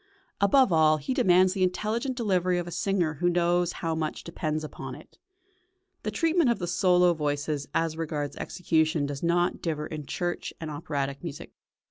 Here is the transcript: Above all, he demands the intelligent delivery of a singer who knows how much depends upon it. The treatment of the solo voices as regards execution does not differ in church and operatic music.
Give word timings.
Above 0.39 0.71
all, 0.73 0.97
he 0.97 1.13
demands 1.13 1.53
the 1.53 1.61
intelligent 1.61 2.17
delivery 2.17 2.57
of 2.57 2.65
a 2.65 2.71
singer 2.71 3.13
who 3.21 3.29
knows 3.29 3.71
how 3.71 3.93
much 3.93 4.23
depends 4.23 4.63
upon 4.63 4.95
it. 4.95 5.19
The 6.01 6.09
treatment 6.09 6.49
of 6.49 6.57
the 6.57 6.65
solo 6.65 7.13
voices 7.13 7.67
as 7.75 7.95
regards 7.95 8.35
execution 8.37 9.05
does 9.05 9.21
not 9.21 9.61
differ 9.61 9.85
in 9.85 10.07
church 10.07 10.55
and 10.59 10.71
operatic 10.71 11.21
music. 11.23 11.51